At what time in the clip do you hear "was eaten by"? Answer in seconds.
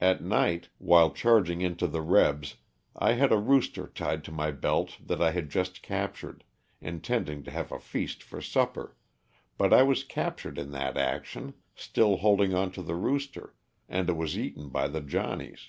14.16-14.88